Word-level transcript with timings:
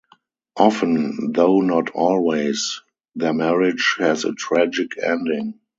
Often, 0.57 1.33
though 1.33 1.59
not 1.61 1.91
always, 1.91 2.81
their 3.13 3.35
marriage 3.35 3.97
has 3.99 4.25
a 4.25 4.33
tragic 4.33 4.93
ending. 4.99 5.59